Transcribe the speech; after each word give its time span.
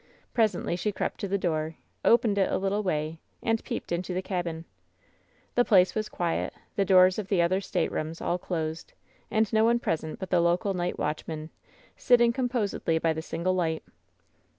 Presently 0.33 0.75
she 0.75 0.91
crept 0.91 1.19
to 1.19 1.27
the 1.27 1.37
door, 1.37 1.75
opened 2.03 2.39
it 2.39 2.51
a 2.51 2.57
little 2.57 2.81
way, 2.81 3.19
and 3.43 3.63
peeped 3.63 3.91
into 3.91 4.15
the 4.15 4.21
cabin. 4.23 4.65
The 5.53 5.63
place 5.63 5.93
was 5.93 6.09
quiet, 6.09 6.55
the 6.75 6.83
doors 6.83 7.19
of 7.19 7.27
the 7.27 7.39
other 7.39 7.61
staterooms 7.61 8.19
all 8.19 8.39
closed. 8.39 8.93
58 9.29 9.37
WHEN 9.37 9.43
SHADOWS 9.43 9.51
DIE 9.51 9.57
and 9.57 9.59
no 9.59 9.63
one 9.63 9.79
present 9.79 10.17
but 10.19 10.31
the 10.31 10.41
local 10.41 10.73
night 10.73 10.97
watchman, 10.97 11.51
sitting 11.97 12.33
composedly 12.33 12.97
by 12.97 13.13
the 13.13 13.21
single 13.21 13.53
light. 13.53 13.83